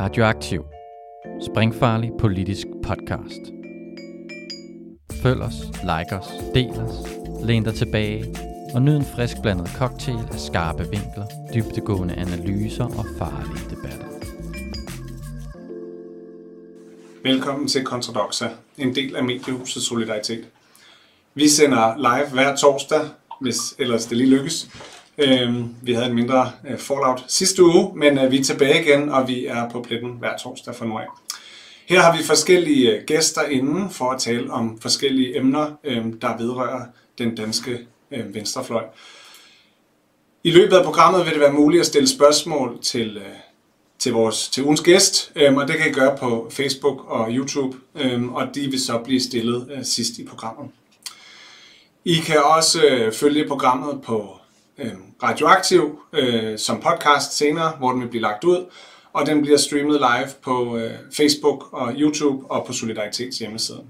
[0.00, 0.62] Radioaktiv.
[1.50, 3.40] Springfarlig politisk podcast.
[5.22, 6.94] Følg os, like os, del os,
[7.44, 8.24] læn dig tilbage
[8.74, 14.06] og nyd en frisk blandet cocktail af skarpe vinkler, dybtegående analyser og farlige debatter.
[17.22, 20.44] Velkommen til Kontradoxa, en del af mediehuset Solidaritet.
[21.34, 23.08] Vi sender live hver torsdag,
[23.40, 24.68] hvis ellers det lige lykkes.
[25.18, 29.08] Øh, vi havde en mindre øh, fallout sidste uge, men øh, vi er tilbage igen,
[29.08, 31.06] og vi er på pletten hver torsdag fra nu af.
[31.86, 36.36] Her har vi forskellige øh, gæster inden for at tale om forskellige emner, øhm, der
[36.36, 36.86] vedrører
[37.18, 37.78] den danske
[38.10, 38.84] øh, venstrefløj.
[40.44, 43.22] I løbet af programmet vil det være muligt at stille spørgsmål til, øh,
[43.98, 47.76] til, vores, til ugens gæst, øhm, og det kan I gøre på Facebook og YouTube,
[47.94, 50.70] øhm, og de vil så blive stillet sidst i programmet.
[52.04, 54.36] I kan også følge programmet på
[54.78, 58.66] øh, radioaktiv øh, som podcast senere, hvor den vil blive lagt ud,
[59.12, 63.82] og den bliver streamet live på øh, Facebook og YouTube og på Solidaritets hjemmeside.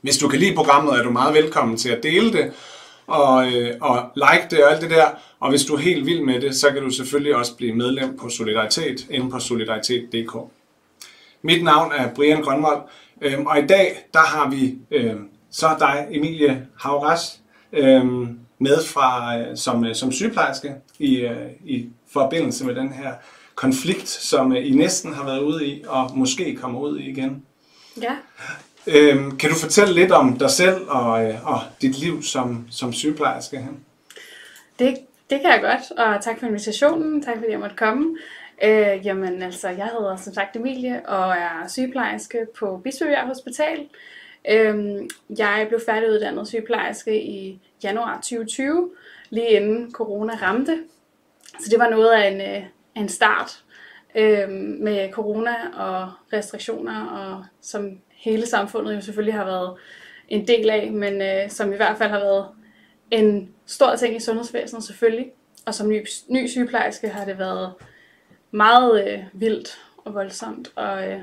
[0.00, 2.52] Hvis du kan lide programmet, er du meget velkommen til at dele det
[3.06, 5.06] og, øh, og like det og alt det der.
[5.40, 8.18] Og hvis du er helt vild med det, så kan du selvfølgelig også blive medlem
[8.18, 10.36] på Solidaritet inde på solidaritet.dk.
[11.42, 12.82] Mit navn er Brian Grønvold,
[13.20, 15.14] øh, og i dag der har vi øh,
[15.50, 17.40] så dig, Emilie Havras,
[17.72, 18.04] øh,
[18.58, 23.14] med fra øh, som, øh, som sygeplejerske i, øh, i forbindelse med den her
[23.54, 27.42] konflikt, som I næsten har været ude i, og måske kommer ud i igen.
[28.02, 28.16] Ja.
[28.86, 31.12] Øhm, kan du fortælle lidt om dig selv og,
[31.44, 33.68] og dit liv som, som sygeplejerske?
[34.78, 34.98] Det,
[35.30, 37.22] det kan jeg godt, og tak for invitationen.
[37.22, 38.16] Tak fordi jeg måtte komme.
[38.62, 43.86] Øh, jamen altså, jeg hedder som sagt Emilie og er sygeplejerske på Bispebjerg Hospital.
[44.50, 48.90] Øhm, jeg blev færdiguddannet sygeplejerske i januar 2020,
[49.30, 50.78] lige inden corona ramte.
[51.60, 52.64] Så det var noget af en, øh,
[52.96, 53.62] en start
[54.14, 54.48] øh,
[54.80, 59.76] med corona og restriktioner, og som hele samfundet jo selvfølgelig har været
[60.28, 62.46] en del af, men øh, som i hvert fald har været
[63.10, 65.32] en stor ting i sundhedsvæsenet selvfølgelig.
[65.66, 67.72] Og som ny, ny sygeplejerske har det været
[68.50, 71.20] meget øh, vildt og voldsomt at øh,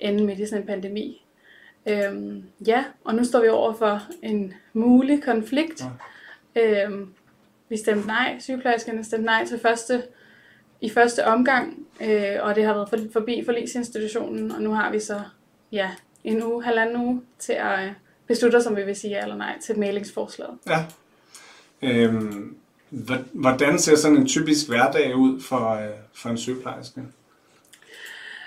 [0.00, 1.21] ende midt i sådan en pandemi.
[1.86, 5.80] Øhm, ja, og nu står vi over for en mulig konflikt.
[5.80, 5.86] Ja
[6.56, 7.06] Øh,
[7.68, 10.02] vi stemte nej, sygeplejerskerne stemte nej til første,
[10.80, 15.00] i første omgang, øh, og det har været for, forbi forlisinstitutionen, og nu har vi
[15.00, 15.20] så
[15.72, 15.90] ja,
[16.24, 17.92] en uge, halvanden uge til at øh,
[18.26, 20.58] beslutte os, om vi vil sige ja eller nej til mailingsforslaget.
[20.66, 20.84] Ja.
[21.82, 22.56] Øhm,
[23.32, 27.02] hvordan ser sådan en typisk hverdag ud for, øh, for en sygeplejerske?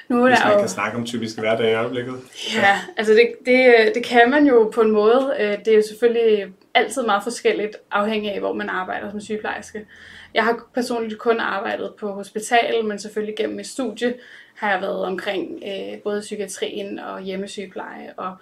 [0.10, 0.60] Nu er Hvis man jo...
[0.60, 2.16] kan snakke om typiske hverdage i øjeblikket.
[2.56, 5.36] Ja, altså det, det, det kan man jo på en måde.
[5.40, 9.86] Øh, det er jo selvfølgelig altid meget forskelligt, afhængig af, hvor man arbejder som sygeplejerske.
[10.34, 14.14] Jeg har personligt kun arbejdet på hospital, men selvfølgelig gennem mit studie
[14.56, 18.36] har jeg været omkring øh, både psykiatrien og hjemmesygepleje og,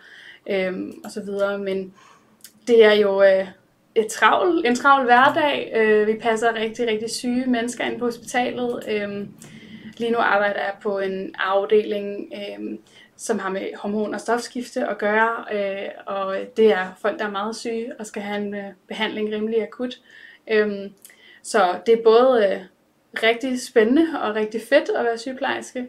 [0.50, 0.74] øh,
[1.06, 1.58] og så videre.
[1.58, 1.94] Men
[2.68, 3.48] det er jo øh,
[3.96, 5.72] et travl, en travl hverdag.
[5.76, 8.84] Øh, vi passer rigtig, rigtig syge mennesker ind på hospitalet.
[8.88, 9.28] Øh,
[9.98, 12.78] Lige nu arbejder jeg på en afdeling, øh,
[13.18, 17.32] som har med hormon- og stofskifte at gøre, øh, og det er folk, der er
[17.32, 20.00] meget syge og skal have en øh, behandling rimelig akut.
[20.52, 20.90] Øh,
[21.44, 22.62] så det er både øh,
[23.24, 25.88] rigtig spændende og rigtig fedt at være sygeplejerske.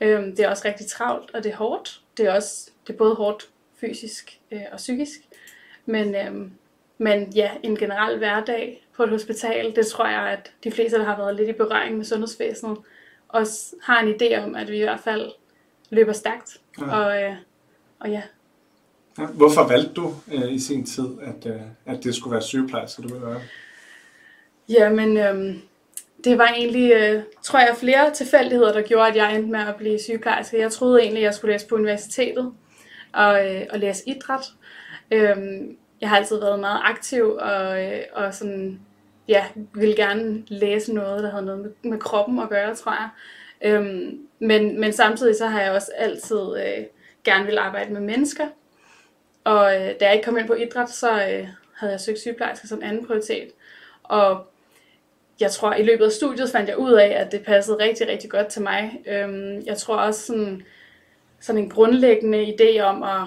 [0.00, 2.00] Øh, det er også rigtig travlt, og det er hårdt.
[2.16, 3.48] Det er også det er både hårdt
[3.80, 5.18] fysisk øh, og psykisk.
[5.86, 6.50] Men, øh,
[6.98, 11.04] men ja, en generel hverdag på et hospital, det tror jeg, at de fleste, der
[11.04, 12.78] har været lidt i berøring med sundhedsvæsenet,
[13.34, 15.30] også har en idé om, at vi i hvert fald
[15.90, 16.60] løber stærkt.
[16.80, 16.96] Ja.
[16.96, 17.36] Og, øh,
[17.98, 18.22] og ja.
[19.18, 19.26] ja.
[19.26, 23.08] Hvorfor valgte du øh, i sin tid, at, øh, at det skulle være sygeplejerske, du
[23.08, 23.40] ville være?
[24.68, 25.56] Jamen, øh,
[26.24, 29.76] det var egentlig, øh, tror jeg, flere tilfældigheder, der gjorde, at jeg endte med at
[29.76, 30.58] blive sygeplejerske.
[30.58, 32.52] Jeg troede egentlig, at jeg skulle læse på universitetet
[33.12, 34.44] og, øh, og læse idræt.
[35.10, 35.36] Øh,
[36.00, 38.80] jeg har altid været meget aktiv og, øh, og sådan
[39.28, 39.44] ja,
[39.74, 43.08] ville gerne læse noget, der havde noget med, med kroppen at gøre, tror jeg.
[43.62, 46.84] Øhm, men, men samtidig så har jeg også altid øh,
[47.24, 48.46] gerne vil arbejde med mennesker.
[49.44, 52.68] Og øh, da jeg ikke kom ind på idræt, så øh, havde jeg søgt sygeplejerske
[52.68, 53.48] som anden prioritet.
[54.02, 54.46] Og
[55.40, 58.08] jeg tror, at i løbet af studiet fandt jeg ud af, at det passede rigtig,
[58.08, 59.02] rigtig godt til mig.
[59.06, 60.62] Øhm, jeg tror også sådan,
[61.40, 63.26] sådan en grundlæggende idé om at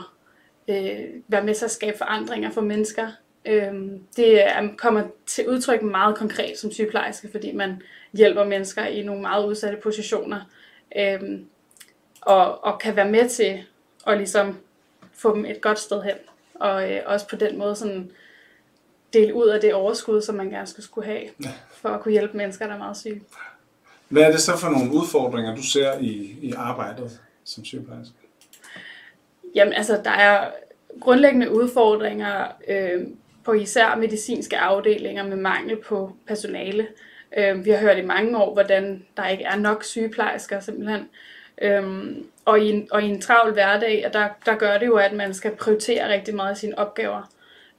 [0.67, 3.07] øh, være med til at skabe forandringer for mennesker.
[3.47, 4.43] Øhm, det
[4.77, 7.81] kommer til udtryk meget konkret som sygeplejerske, fordi man
[8.13, 10.41] hjælper mennesker i nogle meget udsatte positioner,
[10.97, 11.45] øhm,
[12.21, 13.63] og, og kan være med til
[14.07, 14.57] at ligesom
[15.13, 16.15] få dem et godt sted hen,
[16.53, 18.11] og øh, også på den måde sådan
[19.13, 21.23] dele ud af det overskud, som man gerne skulle have,
[21.71, 23.23] for at kunne hjælpe mennesker, der er meget syge.
[24.09, 28.13] Hvad er det så for nogle udfordringer, du ser i, i arbejdet som sygeplejerske?
[29.55, 30.51] Jamen altså, der er
[31.01, 33.07] grundlæggende udfordringer øh,
[33.47, 36.87] på især medicinske afdelinger med mangel på personale.
[37.37, 41.09] Øh, vi har hørt i mange år, hvordan der ikke er nok sygeplejersker simpelthen.
[41.61, 45.13] Øhm, og, i en, og i en travl hverdag, der, der gør det jo, at
[45.13, 47.31] man skal prioritere rigtig meget af sine opgaver.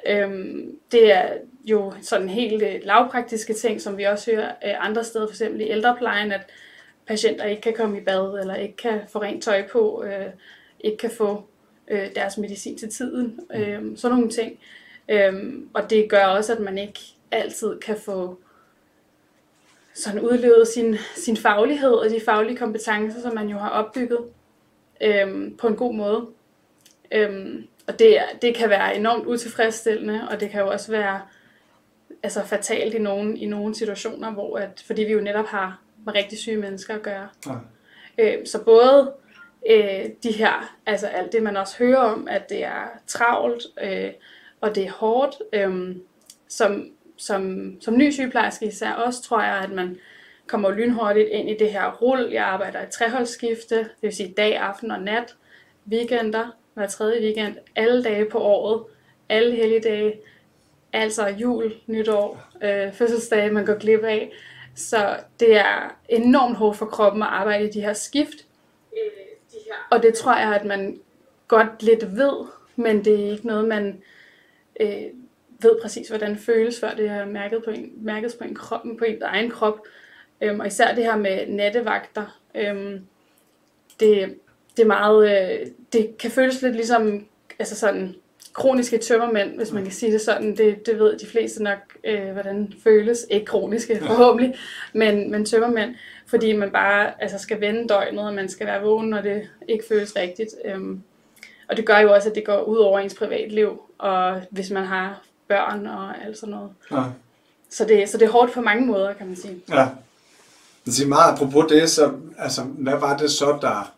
[0.06, 1.28] Øhm, det er
[1.64, 5.60] jo sådan helt øh, lavpraktiske ting, som vi også hører øh, andre steder, for eksempel
[5.60, 6.40] i ældreplejen, at
[7.06, 10.26] patienter ikke kan komme i bad, eller ikke kan få rent tøj på, øh,
[10.80, 11.48] ikke kan få
[11.88, 14.58] øh, deres medicin til tiden, øh, sådan nogle ting.
[15.08, 17.00] Øh, og det gør også, at man ikke
[17.30, 18.38] altid kan få
[19.94, 24.20] sådan udlevet sin, sin faglighed og de faglige kompetencer, som man jo har opbygget
[25.00, 26.26] øh, på en god måde.
[27.12, 31.20] Øh, og det, det kan være enormt utilfredsstillende, og det kan jo også være
[32.22, 36.14] altså fatalt i nogle, i nogle situationer, hvor at, fordi vi jo netop har med
[36.14, 37.28] rigtig syge mennesker at gøre.
[37.46, 37.52] Ja.
[38.18, 39.12] Øh, så både
[39.70, 44.10] øh, de her, altså alt det man også hører om, at det er travlt, øh,
[44.60, 45.96] og det er hårdt, øh,
[46.48, 49.98] som, som, som ny sygeplejerske især også, tror jeg, at man
[50.46, 52.32] kommer lynhurtigt ind i det her rull.
[52.32, 55.34] Jeg arbejder i treholdsskifte, det vil sige dag, aften og nat,
[55.90, 58.84] weekender, hver tredje weekend, alle dage på året,
[59.28, 60.20] alle helligdage,
[60.92, 64.32] altså jul, nytår, øh, fødselsdage, man går glip af.
[64.74, 68.46] Så det er enormt hårdt for kroppen at arbejde i de her skift.
[69.90, 71.00] Og det tror jeg, at man
[71.48, 72.46] godt lidt ved,
[72.76, 74.02] men det er ikke noget, man
[74.80, 75.02] øh,
[75.62, 78.82] ved præcis, hvordan det føles, før det er mærket på en, mærket på en, krop,
[78.98, 79.78] på en egen krop.
[80.40, 82.40] Øhm, og især det her med nattevagter.
[82.54, 83.06] Øhm,
[84.00, 84.34] det,
[84.76, 87.26] det, er meget, øh, det kan føles lidt ligesom
[87.58, 88.14] altså sådan,
[88.52, 90.56] kroniske tømmermænd, hvis man kan sige det sådan.
[90.56, 93.26] Det, det ved de fleste nok, øh, hvordan føles.
[93.30, 94.54] Ikke kroniske, forhåbentlig,
[94.94, 95.94] men, men tømmermænd.
[96.26, 99.84] Fordi man bare altså, skal vende døgnet, og man skal være vågen, når det ikke
[99.88, 100.50] føles rigtigt.
[100.64, 101.02] Øhm,
[101.68, 104.84] og det gør jo også, at det går ud over ens privatliv, og hvis man
[104.84, 106.70] har børn og alt sådan noget.
[106.90, 107.02] Ja.
[107.70, 109.62] Så, det, så det er hårdt på mange måder, kan man sige.
[109.68, 109.88] Ja.
[110.84, 113.92] Det siger meget apropos det, så altså, hvad var det så, der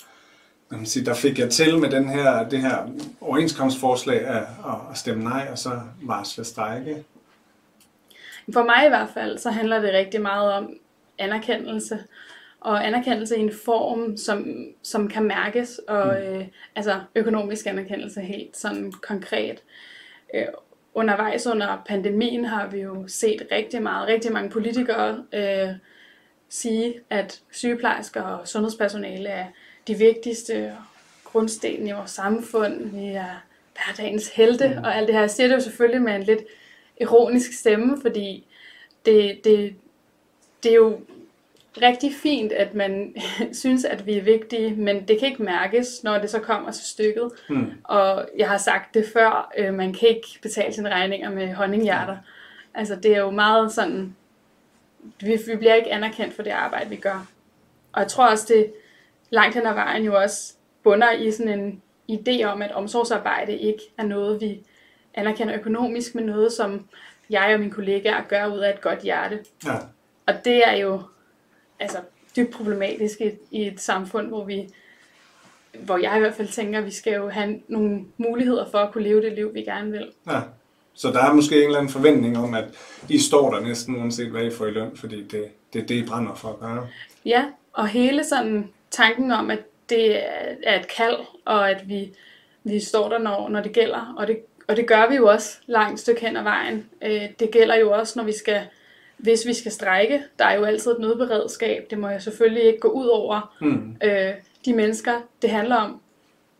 [0.70, 2.86] man sige, der fik jeg til med den her, det her
[3.20, 4.42] overenskomstforslag at,
[4.90, 7.04] at stemme nej, og så varsle strække?
[8.52, 10.70] For mig i hvert fald, så handler det rigtig meget om
[11.18, 11.98] anerkendelse.
[12.60, 16.34] Og anerkendelse i en form, som, som kan mærkes, og mm.
[16.34, 16.46] øh,
[16.76, 19.62] altså økonomisk anerkendelse helt sådan konkret.
[20.34, 20.46] Øh,
[20.94, 25.68] undervejs under pandemien har vi jo set rigtig meget, rigtig mange politikere øh,
[26.48, 29.46] sige, at sygeplejersker og sundhedspersonale er
[29.86, 30.76] de vigtigste
[31.24, 32.90] grundsten i vores samfund.
[32.90, 34.84] Vi er hverdagens helte mm.
[34.84, 35.20] og alt det her.
[35.20, 36.42] Jeg siger det jo selvfølgelig med en lidt
[37.00, 38.46] ironisk stemme, fordi
[39.06, 39.74] det, det,
[40.62, 41.00] det er jo
[41.82, 43.14] rigtig fint, at man
[43.52, 46.84] synes, at vi er vigtige, men det kan ikke mærkes, når det så kommer til
[46.84, 47.30] stykket.
[47.48, 47.72] Mm.
[47.84, 52.14] Og jeg har sagt det før, øh, man kan ikke betale sine regninger med honninghjerter.
[52.14, 52.20] Mm.
[52.74, 54.16] Altså det er jo meget sådan,
[55.20, 57.26] vi, vi bliver ikke anerkendt for det arbejde, vi gør.
[57.92, 58.72] Og jeg tror også, det
[59.30, 63.82] langt hen ad vejen jo også bunder i sådan en idé om, at omsorgsarbejde ikke
[63.98, 64.60] er noget, vi
[65.14, 66.88] anerkender økonomisk, men noget, som
[67.30, 69.44] jeg og mine kollegaer gør ud af et godt hjerte.
[69.64, 69.76] Ja.
[70.26, 71.02] Og det er jo
[71.80, 71.98] altså,
[72.36, 74.68] dybt problematisk i, i et samfund, hvor vi
[75.78, 78.92] hvor jeg i hvert fald tænker, at vi skal jo have nogle muligheder for at
[78.92, 80.12] kunne leve det liv, vi gerne vil.
[80.30, 80.40] Ja.
[80.94, 82.64] Så der er måske en eller anden forventning om, at
[83.08, 85.94] I står der næsten uanset hvad I får i løn, fordi det, det er det,
[85.94, 86.88] I brænder for at gøre.
[87.24, 89.58] Ja, og hele sådan tanken om, at
[89.88, 90.16] det
[90.62, 92.12] er et kald, og at vi,
[92.64, 94.14] vi står der, når, når det gælder.
[94.16, 96.86] Og det, og det gør vi jo også langt stykke hen ad vejen.
[97.02, 98.62] Øh, det gælder jo også, når vi skal,
[99.22, 100.22] hvis vi skal strække.
[100.38, 101.86] Der er jo altid et nødberedskab.
[101.90, 103.96] Det må jo selvfølgelig ikke gå ud over mm.
[104.04, 104.32] øh,
[104.64, 105.12] de mennesker,
[105.42, 106.00] det handler om.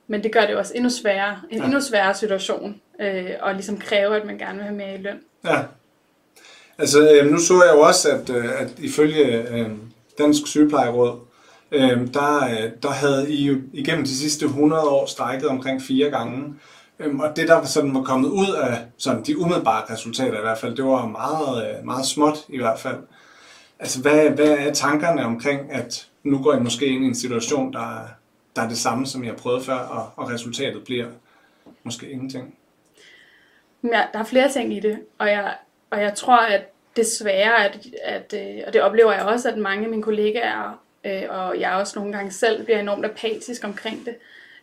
[0.07, 1.65] Men det gør det jo også endnu sværere, en ja.
[1.65, 5.21] endnu sværere situation, øh, og ligesom kræve, at man gerne vil have mere i løn.
[5.45, 5.63] Ja.
[6.79, 9.71] Altså, øh, nu så jeg jo også, at, øh, at ifølge øh,
[10.19, 11.19] Dansk Sygeplejeråd,
[11.73, 16.11] øh, der, øh, der havde I jo igennem de sidste 100 år strækket omkring fire
[16.11, 16.55] gange.
[17.01, 20.59] Øh, og det, der sådan var kommet ud af sådan, de umiddelbare resultater i hvert
[20.59, 22.99] fald, det var meget, øh, meget småt i hvert fald.
[23.79, 27.73] Altså, hvad, hvad er tankerne omkring, at nu går I måske ind i en situation,
[27.73, 28.09] der,
[28.57, 31.07] der er det samme, som jeg har prøvet før, og, og resultatet bliver
[31.83, 32.55] måske ingenting?
[33.85, 35.55] Ja, der er flere ting i det, og jeg,
[35.91, 36.63] og jeg tror, at
[36.97, 41.23] desværre, at, at, øh, og det oplever jeg også, at mange af mine kollegaer øh,
[41.29, 44.15] og jeg også nogle gange selv bliver enormt apatisk omkring det,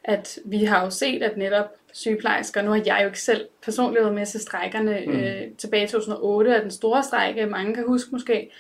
[0.08, 4.04] at vi har jo set, at netop sygeplejersker, nu har jeg jo ikke selv personligt
[4.04, 5.14] været med til strækkerne mm.
[5.14, 8.52] øh, tilbage i 2008, at den store strække, mange kan huske måske,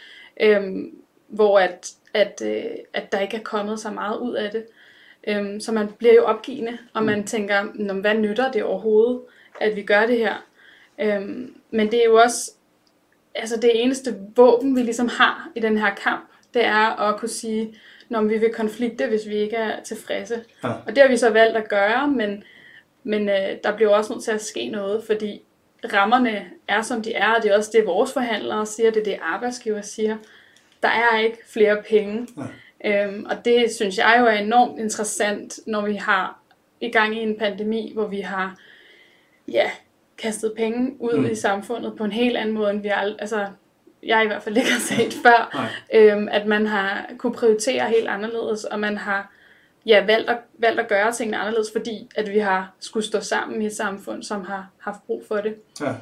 [0.41, 0.61] øh,
[1.27, 2.63] hvor at, at, øh,
[2.93, 4.65] at der ikke er kommet så meget ud af det.
[5.27, 9.21] Øhm, så man bliver jo opgivende, og man tænker, Nå, hvad nytter det overhovedet,
[9.61, 10.45] at vi gør det her?
[10.99, 12.51] Øhm, men det er jo også
[13.35, 17.29] altså det eneste våben, vi ligesom har i den her kamp, det er at kunne
[17.29, 17.75] sige,
[18.09, 20.43] når vi vil konflikte, hvis vi ikke er tilfredse.
[20.63, 20.69] Ja.
[20.69, 22.43] Og det har vi så valgt at gøre, men,
[23.03, 25.41] men øh, der bliver også nødt til at ske noget, fordi
[25.93, 29.03] rammerne er, som de er, og det er også det, vores forhandlere siger, det er
[29.03, 30.17] det, arbejdsgiver siger.
[30.83, 32.27] Der er ikke flere penge.
[32.85, 36.39] Øhm, og det synes jeg jo er enormt interessant, når vi har
[36.81, 38.57] i gang i en pandemi, hvor vi har
[39.47, 39.71] ja,
[40.17, 41.25] kastet penge ud Mm.
[41.25, 43.47] i samfundet på en helt anden måde, end vi ald- altså,
[44.03, 45.51] jeg i hvert fald ikke har set før.
[45.53, 46.11] Nej.
[46.13, 49.31] Øhm, at man har kunne prioritere helt anderledes, og man har
[49.85, 53.61] ja, valgt, at, valgt at gøre tingene anderledes, fordi at vi har skulle stå sammen
[53.61, 55.55] i et samfund, som har haft brug for det.
[55.81, 55.93] Ja.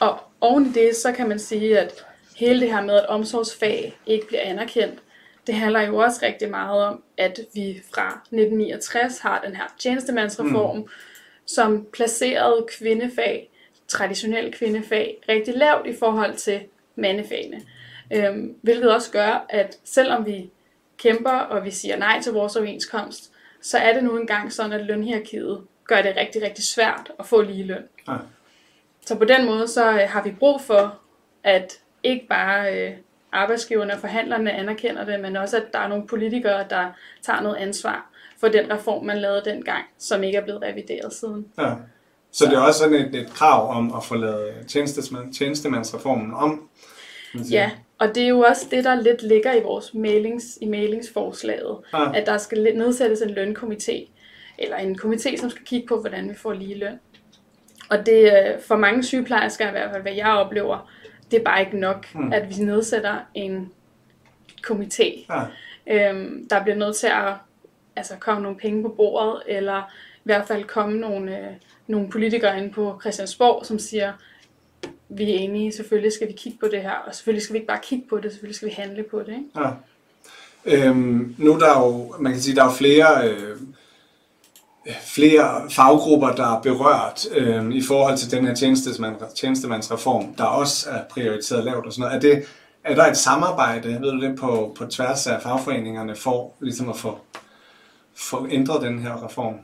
[0.00, 2.04] Og oven i det, så kan man sige, at
[2.36, 4.98] hele det her med, at omsorgsfag ikke bliver anerkendt,
[5.46, 10.76] det handler jo også rigtig meget om, at vi fra 1969 har den her tjenestemandsreform,
[10.76, 10.88] mm.
[11.46, 13.50] som placerede kvindefag,
[13.88, 16.60] traditionelle kvindefag, rigtig lavt i forhold til
[16.96, 17.62] mandefagene.
[18.10, 20.50] Øhm, hvilket også gør, at selvom vi
[20.98, 24.86] kæmper, og vi siger nej til vores overenskomst, så er det nu engang sådan, at
[24.86, 27.84] lønhierarkiet gør det rigtig, rigtig svært at få lige løn.
[28.08, 28.16] Ja.
[29.06, 31.00] Så på den måde, så øh, har vi brug for,
[31.44, 32.92] at ikke bare øh,
[33.32, 36.90] arbejdsgiverne og forhandlerne anerkender det, men også, at der er nogle politikere, der
[37.22, 41.46] tager noget ansvar for den reform, man lavede dengang, som ikke er blevet revideret siden.
[41.58, 41.74] Ja.
[42.32, 46.68] Så det er også sådan et, et krav om at få lavet tjenestemand, tjenestemandsreformen om.
[47.50, 51.78] Ja, og det er jo også det, der lidt ligger i vores mailings, i mailingsforslaget,
[51.92, 52.12] Ja.
[52.14, 54.08] at der skal nedsættes en lønkomité,
[54.58, 57.00] eller en komité, som skal kigge på, hvordan vi får lige løn.
[57.90, 60.90] Og det øh, for mange sygeplejersker, i hvert fald hvad jeg oplever,
[61.30, 62.32] det er bare ikke nok, Mm.
[62.32, 63.72] at vi nedsætter en
[64.66, 65.26] komité.
[65.28, 65.42] Ja.
[66.10, 67.32] Øhm, der bliver nødt til at
[67.96, 69.92] altså, komme nogle penge på bordet, eller
[70.32, 71.52] hvert fald komme nogle, øh,
[71.86, 74.12] nogle politikere ind på Christiansborg, som siger,
[75.08, 77.68] vi er enige, selvfølgelig skal vi kigge på det her, og selvfølgelig skal vi ikke
[77.68, 79.28] bare kigge på det, selvfølgelig skal vi handle på det.
[79.28, 79.44] Ikke?
[79.56, 79.70] Ja.
[80.64, 83.56] Øhm, nu er der jo, man kan sige, der er flere, øh,
[85.02, 90.90] flere faggrupper, der er berørt øh, i forhold til den her tjenestemand, tjenestemandsreform, der også
[90.90, 92.16] er prioriteret lavt og sådan noget.
[92.16, 92.44] Er, det,
[92.84, 96.96] er der et samarbejde, ved du det, på, på tværs af fagforeningerne for ligesom at
[96.96, 97.18] få,
[98.16, 99.54] få ændret den her reform?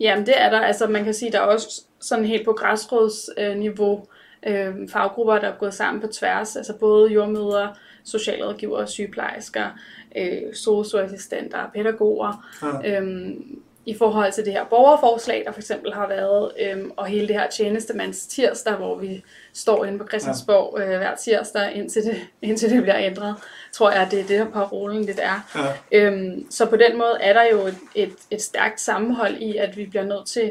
[0.00, 4.06] Jamen det er der, altså man kan sige, der er også sådan helt på græsrodsniveau
[4.46, 7.68] øh, faggrupper, der er gået sammen på tværs, altså både jordmøder,
[8.04, 9.66] socialrådgivere, sygeplejersker,
[10.16, 12.46] øh, socioassistenter, pædagoger,
[12.84, 12.98] Ja.
[13.00, 17.28] øhm, i forhold til det her borgerforslag, der for eksempel har været, øhm, og hele
[17.28, 22.16] det her tjenestemands tirsdag, hvor vi står inde på Christiansborg øh, hver tirsdag, indtil det,
[22.42, 23.34] indtil det bliver ændret,
[23.72, 25.68] tror jeg, at det er det, her parolen lidt er.
[25.92, 25.98] Ja.
[25.98, 29.76] Øhm, så på den måde er der jo et, et, et stærkt sammenhold i, at
[29.76, 30.50] vi bliver nødt til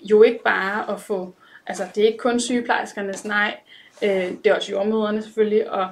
[0.00, 1.34] jo ikke bare at få,
[1.66, 3.56] altså det er ikke kun sygeplejerskernes nej,
[4.02, 5.88] øh, det er også jordmøderne selvfølgelig, og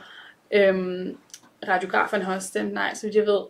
[0.50, 1.16] øhm,
[1.68, 3.40] radiograferne har også stemt nej, så vidt jeg ved.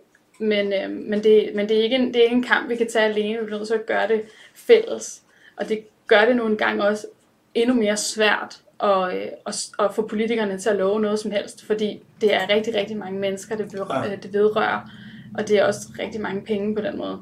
[0.42, 2.76] Men, øh, men, det, men det, er ikke en, det er ikke en kamp, vi
[2.76, 4.22] kan tage alene, vi bliver nødt til at gøre det
[4.54, 5.22] fælles.
[5.56, 7.06] Og det gør det nu engang også
[7.54, 11.64] endnu mere svært at, øh, at, at få politikerne til at love noget som helst,
[11.66, 14.16] fordi det er rigtig, rigtig mange mennesker, det, berører, Ja.
[14.16, 14.90] det vedrører,
[15.38, 17.20] og det er også rigtig mange penge på den måde.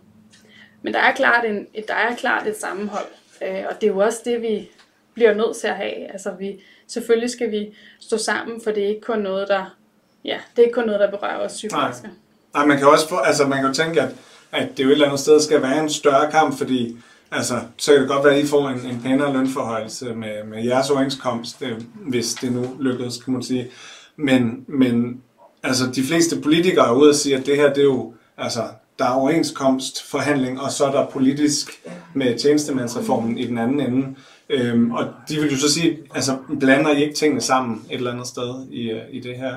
[0.82, 3.06] Men der er klart, en, et- der er klart et sammenhold,
[3.42, 4.70] øh, og det er jo også det, vi
[5.14, 6.12] bliver nødt til at have.
[6.12, 9.76] Altså vi, selvfølgelig skal vi stå sammen, for det er ikke kun noget, der,
[10.24, 12.08] ja, det er ikke kun noget, der berører os sygeplejersker.
[12.08, 12.16] Nej,
[12.54, 14.08] man kan også få, altså man kan jo tænke, at,
[14.52, 16.96] at det jo et eller andet sted skal være en større kamp, fordi
[17.30, 20.64] altså, så kan det godt være, at I får en, en pænere lønforhøjelse med, med
[20.64, 23.70] jeres overenskomst, øh, hvis det nu lykkes, kan man sige.
[24.16, 25.20] Men, men
[25.62, 28.62] altså, de fleste politikere er ude og sige, at det her, det er jo, altså,
[28.98, 31.80] der er overenskomstforhandling, og så er der politisk
[32.14, 34.14] med tjenestemandsreformen i den anden ende.
[34.48, 38.12] Øhm, og de vil jo så sige, altså blander I ikke tingene sammen et eller
[38.12, 39.54] andet sted i, øh, i det her?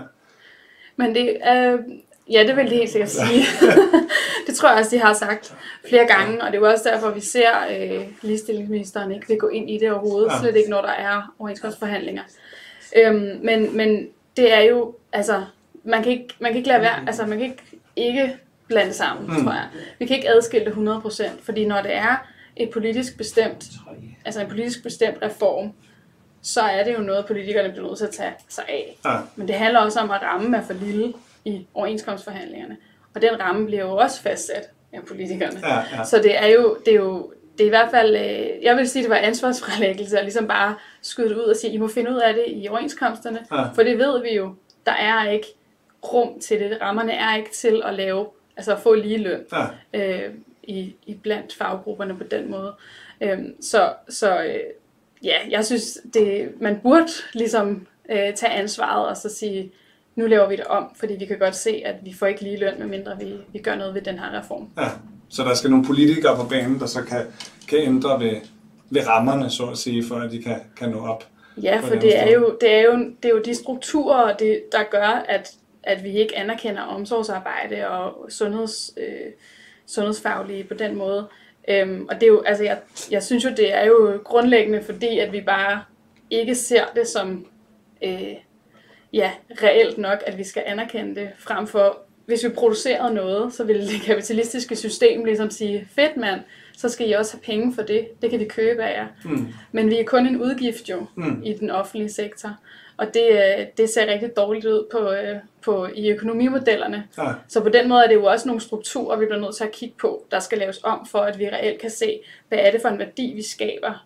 [0.96, 1.80] Men det, øh,
[2.32, 3.44] ja, det vil de helt sikkert sige.
[4.48, 5.54] det tror jeg også, de har sagt
[5.90, 9.48] flere gange, og det er jo også derfor, vi ser øh, ligestillingsministeren ikke vil gå
[9.48, 10.40] ind i det overhovedet, Ja.
[10.40, 12.24] slet ikke når der er overenskomstforhandlinger.
[12.96, 15.46] Øhm, men, men det er jo, altså,
[15.84, 17.64] man kan ikke, man kan ikke lade være, altså, man kan ikke,
[17.96, 18.38] ikke
[18.68, 19.34] blande sammen, Mm.
[19.34, 19.44] mm.
[19.44, 19.68] tror jeg.
[20.00, 23.66] Vi kan ikke adskille det 100%, fordi når det er et politisk bestemt,
[24.26, 25.72] altså en politisk bestemt reform,
[26.42, 28.98] så er det jo noget, politikerne bliver nødt til at tage sig af.
[29.06, 29.18] Ja.
[29.36, 31.14] Men det handler også om, at rammen er for lille
[31.46, 32.78] i overenskomstforhandlingerne.
[33.16, 35.60] Og den ramme bliver jo også fastsat af politikerne.
[35.64, 36.04] Ja, ja.
[36.04, 38.90] Så det er jo, det er jo det er i hvert fald, øh, jeg vil
[38.90, 42.12] sige, det var ansvarsfralæggelse, at ligesom bare skyde det ud og sige, I må finde
[42.12, 43.40] ud af det i overenskomsterne.
[43.52, 43.64] Ja.
[43.76, 45.48] For det ved vi jo, der er ikke
[46.14, 46.78] rum til det.
[46.82, 49.66] Rammerne er ikke til at lave, altså at få lige løn Ja.
[50.26, 50.34] øh,
[50.64, 52.74] i, i blandt faggrupperne på den måde.
[53.22, 54.60] Øhm, så så øh,
[55.24, 59.72] ja, jeg synes, det, man burde ligesom øh, tage ansvaret og så sige,
[60.16, 62.58] nu laver vi det om, fordi vi kan godt se, at vi får ikke lige
[62.58, 64.70] løn, medmindre vi, vi gør noget ved den her reform.
[64.78, 64.90] Ja,
[65.30, 67.22] så der skal nogle politikere på banen, der så kan,
[67.70, 68.36] kan ændre ved,
[68.90, 71.28] ved rammerne, så at sige, for at de kan, kan nå op.
[71.62, 74.64] Ja, for et det er, jo, det, er jo, det er jo de strukturer, det,
[74.72, 79.32] der gør, at, at vi ikke anerkender omsorgsarbejde og sundheds, øh,
[79.86, 81.28] sundhedsfaglige på den måde.
[81.68, 82.80] Øhm, og det er jo, altså jeg,
[83.12, 85.84] jeg synes jo, det er jo grundlæggende, fordi at vi bare
[86.30, 87.46] ikke ser det som
[88.04, 88.34] øh,
[89.14, 89.32] ja,
[89.64, 93.88] reelt nok, at vi skal anerkende det, frem for hvis vi producerede noget, så ville
[93.88, 96.42] det kapitalistiske system ligesom sige, fedt mand,
[96.78, 99.08] så skal I også have penge for det, det kan vi købe af jer.
[99.26, 99.48] Mm.
[99.72, 101.42] Men vi er kun en udgift jo Mm.
[101.46, 102.50] i den offentlige sektor.
[102.98, 107.08] Og det, øh, det ser rigtig dårligt ud på, øh, på, i økonomimodellerne.
[107.18, 109.64] Ja, Så på den måde er det jo også nogle strukturer, vi bliver nødt til
[109.64, 112.72] at kigge på, der skal laves om for, at vi reelt kan se, hvad er
[112.72, 114.06] det for en værdi, vi skaber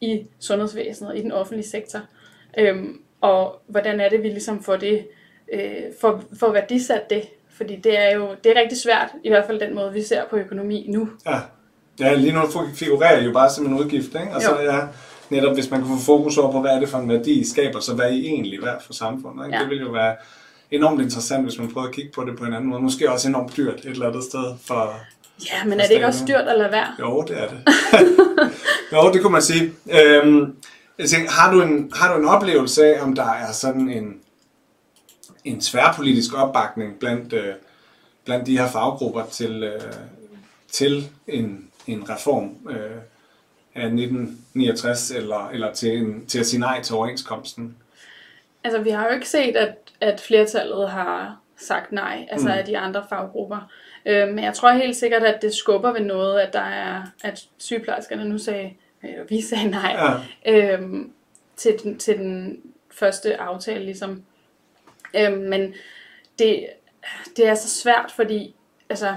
[0.00, 2.00] i sundhedsvæsenet, i den offentlige sektor.
[2.58, 5.06] Øhm, og hvordan er det, vi ligesom får det,
[5.52, 5.60] øh,
[6.00, 7.22] får, får værdisat det.
[7.56, 10.22] Fordi det er jo det er rigtig svært, i hvert fald den måde, vi ser
[10.30, 11.08] på økonomi nu.
[11.26, 11.38] ja.
[12.00, 12.40] Ja, lige nu
[12.74, 14.28] figurerer jo bare som en udgift, ikke?
[14.34, 14.72] Og så Jo.
[14.72, 14.80] ja,
[15.30, 17.44] netop hvis man kan få fokus over på, hvad er det for en værdi, I
[17.44, 19.56] skaber, så hvad er I egentlig værd for samfundet, ikke?
[19.56, 19.62] Ja.
[19.62, 20.16] Det vil jo være
[20.70, 22.82] enormt interessant, hvis man prøver at kigge på det på en anden måde.
[22.82, 24.94] Måske også enormt dyrt et eller andet sted for...
[25.52, 26.86] Ja, men er det ikke også dyrt at lade være?
[27.00, 27.58] Jo, det er det.
[28.92, 29.72] jo, det kunne man sige.
[29.90, 30.56] Øhm,
[30.98, 34.20] jeg tænker, har, du en, har du en oplevelse af, om der er sådan en,
[35.44, 37.54] en tværpolitisk opbakning blandt, øh,
[38.24, 39.92] blandt de her faggrupper til, øh,
[40.72, 42.96] til en, en reform øh,
[43.74, 47.76] af 1969, eller, eller til, en, til at sige nej til overenskomsten?
[48.64, 52.52] Altså, vi har jo ikke set, at, at flertallet har sagt nej, altså Mm.
[52.52, 53.70] af de andre faggrupper.
[54.06, 57.44] Øh, men jeg tror helt sikkert, at det skubber ved noget, at der er, at
[57.58, 58.70] sygeplejerskerne nu sagde,
[59.08, 59.96] øh, vi sagde nej
[60.46, 60.82] Ja, øh,
[61.56, 64.22] til, den, til den første aftale, ligesom.
[65.16, 65.74] Øh, men
[66.38, 66.66] det,
[67.36, 68.54] det er så svært, fordi,
[68.90, 69.14] altså,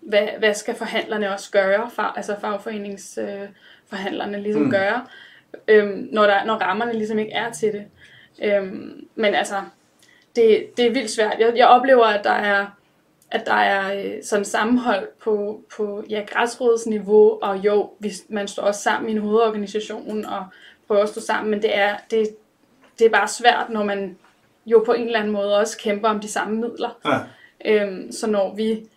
[0.00, 4.70] hvad, hvad skal forhandlerne også gøre, fag, altså fagforeningsforhandlerne øh, ligesom Mm.
[4.70, 5.06] gøre,
[5.68, 7.84] øh, når, der, når rammerne ligesom ikke er til det.
[8.42, 9.62] Øhm, men altså,
[10.36, 11.36] det, det er vildt svært.
[11.38, 12.66] Jeg, jeg oplever, at der er,
[13.30, 18.62] at der er øh, sådan sammenhold på, på ja, græsrodsniveau, og jo, vi, man står
[18.62, 20.44] også sammen i en hovedorganisation og
[20.86, 22.28] prøver at stå sammen, men det er, det,
[22.98, 24.16] det er bare svært, når man
[24.66, 26.98] jo på en eller anden måde også kæmper om de samme midler.
[27.04, 27.18] ja,
[27.64, 28.88] Øhm, så når vi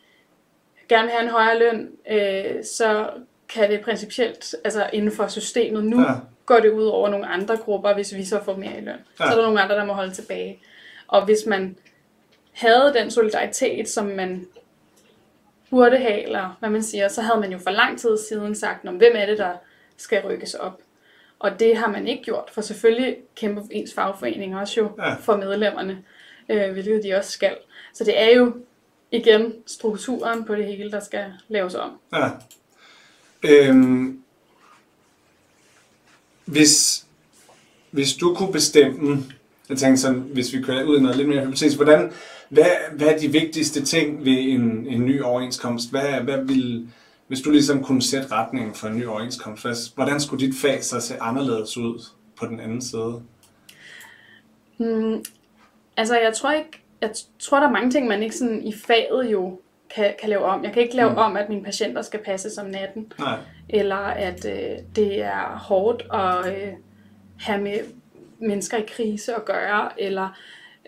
[0.89, 3.09] gerne vil have en højere løn, øh, så
[3.53, 6.13] kan det principielt, altså inden for systemet nu, Ja.
[6.45, 8.87] går det ud over nogle andre grupper, hvis vi så får mere i løn.
[8.87, 8.93] Ja.
[9.17, 10.59] Så er der nogle andre, der må holde tilbage.
[11.07, 11.77] Og hvis man
[12.59, 14.47] havde den solidaritet, som man
[15.69, 18.85] burde have, eller hvad man siger, så havde man jo for lang tid siden sagt,
[18.87, 19.53] om hvem er det, der
[19.97, 20.81] skal rykkes op.
[21.39, 25.13] Og det har man ikke gjort, for selvfølgelig kæmper ens fagforening også jo Ja.
[25.13, 26.03] for medlemmerne,
[26.49, 27.57] øh, hvilket de også skal.
[27.93, 28.55] Så det er jo
[29.11, 31.91] igen strukturen på det hele, der skal laves om.
[32.13, 32.29] ja.
[33.43, 34.21] Øhm,
[36.45, 37.05] hvis,
[37.91, 39.23] hvis du kunne bestemme,
[39.69, 42.11] jeg tænker sådan, hvis vi kører ud i noget lidt mere hypotetisk, hvordan,
[42.49, 42.65] hvad,
[42.97, 45.91] hvad er de vigtigste ting ved en, en ny overenskomst?
[45.91, 46.89] Hvad, hvad vil,
[47.27, 50.99] hvis du ligesom kunne sætte retningen for en ny overenskomst, hvordan skulle dit fag så
[51.01, 52.05] se anderledes ud
[52.39, 53.21] på den anden side?
[54.77, 55.23] Hmm,
[55.97, 59.31] altså, jeg tror ikke, jeg tror, der er mange ting, man ikke sådan i faget
[59.31, 59.59] jo
[59.95, 60.63] kan, kan lave om.
[60.63, 61.15] Jeg kan ikke lave Mm.
[61.15, 61.19] mm.
[61.19, 63.37] om, at mine patienter skal passes om natten, Nej,
[63.69, 66.73] eller at øh, det er hårdt at øh,
[67.39, 67.79] have med
[68.39, 70.29] mennesker i krise at gøre, eller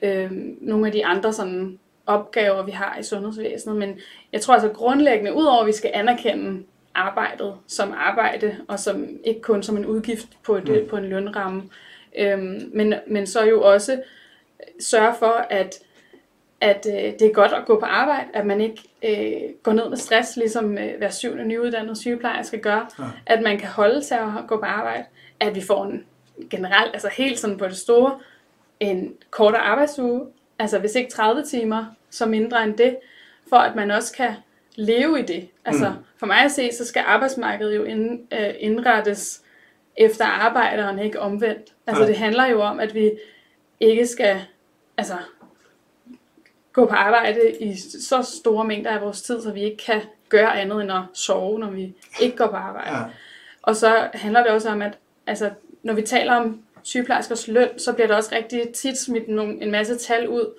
[0.02, 3.76] øh, nogle af de andre sådan opgaver, vi har i sundhedsvæsenet.
[3.78, 4.00] Men
[4.34, 6.64] jeg tror altså grundlæggende, udover at vi skal anerkende
[6.96, 10.90] arbejdet som arbejde, og som ikke kun som en udgift på, et, Mm.
[10.90, 11.64] på en lønramme,
[12.20, 12.40] øh,
[12.74, 14.02] men, men så jo også
[14.80, 15.80] sørge for, at
[16.62, 19.90] at øh, det er godt at gå på arbejde, at man ikke øh, går ned
[19.90, 23.04] med stress, ligesom øh, hver syvende nyuddannede sygeplejerske gør, Ja.
[23.04, 23.10] ja.
[23.26, 25.04] at man kan holde til at gå på arbejde,
[25.40, 26.06] at vi får en
[26.50, 28.20] generelt, altså helt sådan på det store,
[28.80, 30.28] en kortere arbejdsuge,
[30.60, 32.98] altså hvis ikke 30 timer, så mindre end det,
[33.50, 34.34] for at man også kan
[34.76, 35.50] leve i det.
[35.66, 35.96] Altså Mm.
[36.18, 39.42] for mig at se, så skal arbejdsmarkedet jo ind, øh, indrettes
[39.98, 41.74] efter arbejderen, ikke omvendt.
[41.88, 42.08] Altså Ja.
[42.10, 43.12] det handler jo om, at vi
[43.80, 44.42] ikke skal,
[44.98, 45.14] altså
[46.74, 50.60] gå på arbejde i så store mængder af vores tid, så vi ikke kan gøre
[50.62, 52.98] andet end at sove, når vi ikke går på arbejde.
[52.98, 53.04] ja,
[53.62, 55.50] Og så handler det også om, at altså,
[55.84, 59.72] når vi taler om sygeplejerskers løn, så bliver der også rigtig tit smidt nogle, en
[59.72, 60.54] masse tal ud,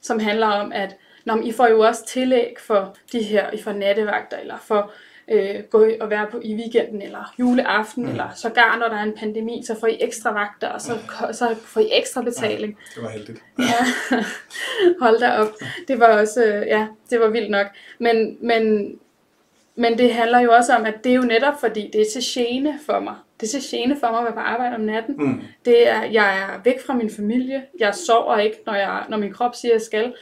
[0.00, 3.72] som handler om, at når I får jo også tillæg for de her, I får
[3.72, 4.92] nattevagter, eller for
[5.30, 8.10] øh, gå og være på i weekenden, eller juleaften, mm.
[8.10, 10.98] eller sågar når der er en pandemi, så får I ekstra vagter, og så,
[11.32, 12.78] så får I ekstra betaling.
[12.78, 13.42] Ja, det var heldigt.
[13.58, 13.84] Ja,
[15.04, 15.52] hold da op.
[15.88, 17.66] Det var også, øh, ja, det var vildt nok.
[17.98, 18.94] Men, men,
[19.74, 22.22] men det handler jo også om, at det er jo netop fordi, det er til
[22.24, 23.14] gene for mig.
[23.40, 25.16] Det er til gene for mig at være på arbejde om natten.
[25.18, 25.40] Mm.
[25.64, 27.62] Det er, jeg er væk fra min familie.
[27.78, 30.14] Jeg sover ikke, når, jeg, når min krop siger, at jeg skal.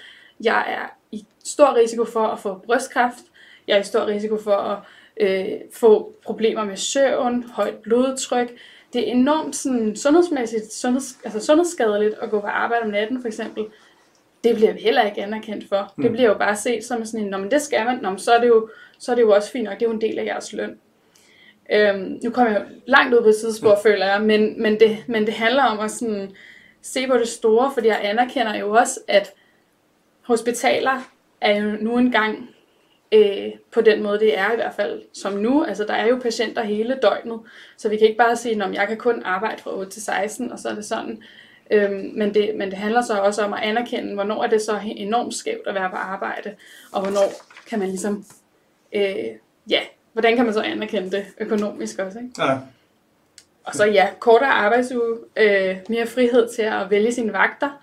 [0.44, 3.25] Jeg er i stor risiko for at få brystkræft.
[3.68, 4.79] Jeg er i stor risiko for at
[5.16, 8.53] øh, få problemer med søvn, højt blodtryk.
[8.92, 13.29] Det er enormt sådan, sundhedsmæssigt, sundheds, altså sundhedsskadeligt at gå på arbejde om natten for
[13.29, 13.64] eksempel.
[14.44, 15.92] Det bliver vi heller ikke anerkendt for.
[15.96, 16.03] Mm.
[16.03, 18.18] Det bliver jo bare set som sådan en, Nå, men det skal man, Nå, men
[18.18, 20.01] så, er det jo, så er det jo også fint nok, det er jo en
[20.01, 20.79] del af jeres løn.
[21.72, 23.82] Øhm, nu kommer jeg langt ud på et tidspunkt, mm.
[23.82, 26.30] føler jeg, men, men, det, men det handler om at sådan,
[26.82, 29.32] se på det store, fordi jeg anerkender jo også, at
[30.22, 32.48] hospitaler er jo nu engang
[33.12, 35.64] øh, på den måde, det er i hvert fald som nu.
[35.64, 37.40] Altså, der er jo patienter hele døgnet,
[37.76, 40.52] så vi kan ikke bare sige, at jeg kan kun arbejde fra 8 til 16,
[40.52, 41.22] og så er det sådan.
[41.70, 44.80] Øhm, men, det, men det handler så også om at anerkende, hvornår er det så
[44.85, 46.54] enormt skævt at være på arbejde,
[46.92, 47.32] og hvornår
[47.68, 48.24] kan man ligesom,
[48.92, 49.26] øh,
[49.70, 49.80] ja,
[50.12, 52.31] hvordan kan man så anerkende det økonomisk også, ikke?
[52.38, 52.59] Ja.
[53.64, 57.83] Og så ja, kortere arbejdsuge, øh, mere frihed til at vælge sine vagter,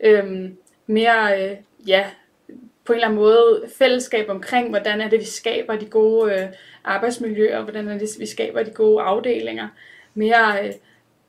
[0.00, 0.50] øh,
[0.86, 2.04] mere, øh, ja,
[2.84, 6.46] på en eller anden måde fællesskab omkring, hvordan er det, vi skaber de gode øh,
[6.84, 9.68] arbejdsmiljøer, hvordan er det, vi skaber de gode afdelinger.
[10.14, 10.72] Mere øh,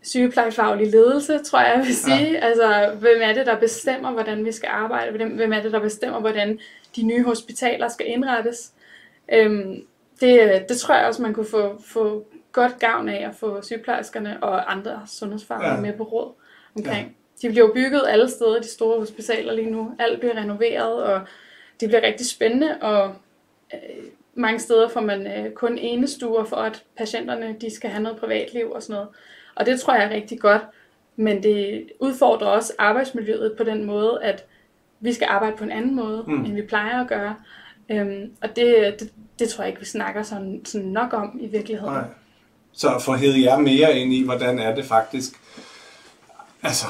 [0.02, 2.32] sygeplejefaglig ledelse, tror jeg, jeg vil sige.
[2.32, 2.40] Ja.
[2.40, 5.26] Altså, hvem er det, der bestemmer, hvordan vi skal arbejde?
[5.28, 6.60] Hvem er det, der bestemmer, hvordan
[6.96, 8.72] de nye hospitaler skal indrettes?
[9.34, 9.86] Øhm,
[10.22, 14.44] det, det tror jeg også, man kunne få, få godt gavn af at få sygeplejerskerne
[14.44, 15.82] og andre sundhedsfaglige ja.
[15.82, 16.32] med på råd
[16.78, 17.08] omkring.
[17.08, 17.48] Ja.
[17.48, 19.92] De bliver jo bygget alle steder, de store hospitaler lige nu.
[20.00, 21.22] Alt bliver renoveret, og
[21.80, 23.16] det bliver rigtig spændende, og
[23.74, 24.04] øh,
[24.34, 28.72] mange steder får man øh, kun enestuer for, at patienterne de skal have noget privatliv
[28.72, 29.10] og sådan noget.
[29.56, 30.62] Og det tror jeg er rigtig godt,
[31.16, 34.46] men det udfordrer også arbejdsmiljøet på den måde, at
[35.00, 36.46] vi skal arbejde på en anden måde, mm.
[36.46, 37.36] end vi plejer at gøre.
[37.90, 41.48] Øhm, og det, det, det tror jeg ikke, vi snakker sådan, sådan nok om i
[41.48, 41.94] virkeligheden.
[41.94, 42.04] Nej.
[42.72, 45.32] Så for at jer mere ind i, hvordan er det faktisk,
[46.64, 46.88] altså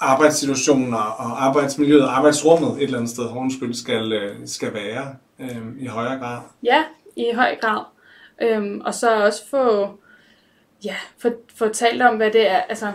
[0.00, 5.86] arbejdssituationer og arbejdsmiljøet, arbejdsrummet et eller andet sted, undskyld, skal, øh, skal være øh, i
[5.86, 6.40] højere grad?
[6.62, 6.84] Ja,
[7.16, 7.84] i høj grad.
[8.42, 9.90] Øhm, og så også få,
[10.84, 12.92] ja, få, få talt om, hvad det er, altså,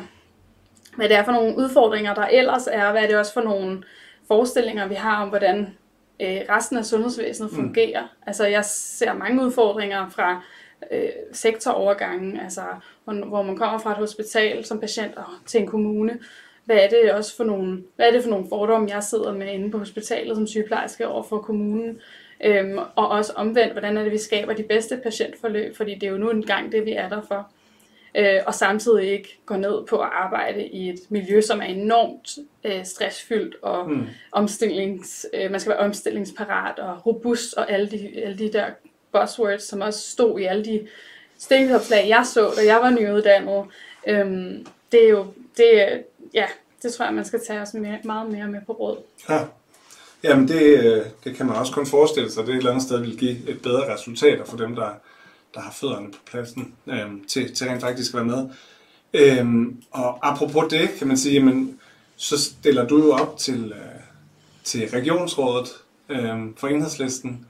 [0.95, 3.83] hvad det er for nogle udfordringer, der ellers er, hvad er det også for nogle
[4.27, 5.77] forestillinger, vi har om, hvordan
[6.21, 7.57] øh, resten af sundhedsvæsenet mm.
[7.57, 8.01] fungerer.
[8.01, 8.23] Mm.
[8.27, 10.41] Altså, jeg ser mange udfordringer fra
[10.91, 12.61] øh, sektorovergangen, altså,
[13.03, 15.13] hvor, man kommer fra et hospital som patient
[15.45, 16.19] til en kommune,
[16.65, 19.53] hvad er det også for nogle, hvad er det for nogle fordomme, jeg sidder med
[19.53, 21.99] inde på hospitalet som sygeplejerske over for kommunen,
[22.43, 26.11] øhm, og også omvendt, hvordan er det, vi skaber de bedste patientforløb, fordi det er
[26.11, 27.51] jo nu engang det, vi er der for.
[28.17, 32.29] Øh, og samtidig ikke gå ned på at arbejde i et miljø, som er enormt
[32.63, 34.07] øh, stressfyldt og mm.
[34.31, 38.65] omstillings, øh, man skal være omstillingsparat og robust og alle de, alle de der
[39.11, 40.87] buzzwords, som også stod i alle de
[41.37, 43.65] stillingsopslag, jeg så, da jeg var nyuddannet.
[44.07, 45.25] Øhm, det er jo,
[45.57, 46.03] det,
[46.33, 46.45] ja,
[46.83, 48.97] det tror jeg, man skal tage os mere, meget mere med på råd.
[49.29, 49.39] Ja.
[50.23, 52.99] Jamen det, øh, det kan man også kun forestille sig, det et eller andet sted
[52.99, 54.89] vil give et bedre resultat for dem, der,
[55.57, 58.49] der har fødderne på pladsen øhm, til, til rent faktisk at være med.
[59.13, 61.79] Øhm, og apropos det, kan man sige, jamen,
[62.15, 64.01] så stiller du jo op til, øh,
[64.63, 65.69] til regionsrådet
[66.09, 67.45] øhm, for enhedslisten.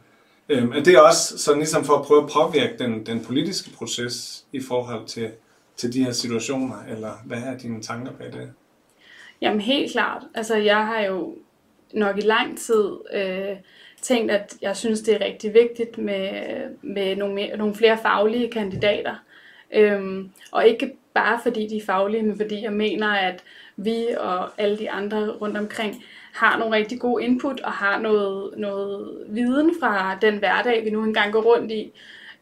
[0.49, 4.45] Øhm, er det også sådan ligesom for at prøve at påvirke den, den politiske proces
[4.51, 5.31] i forhold til,
[5.77, 8.51] til de her situationer, eller hvad er dine tanker bag det?
[9.41, 10.23] Jamen helt klart.
[10.33, 11.35] Altså jeg har jo
[11.93, 13.57] nok i lang tid øh,
[14.01, 16.31] tænkt, at jeg synes, det er rigtig vigtigt med,
[16.81, 19.15] med nogle, mere, nogle flere faglige kandidater.
[19.73, 23.43] Øhm, og ikke bare fordi de er faglige, men fordi jeg mener, at
[23.77, 28.53] vi og alle de andre rundt omkring har nogle rigtig gode input og har noget,
[28.57, 31.91] noget viden fra den hverdag, vi nu engang går rundt i.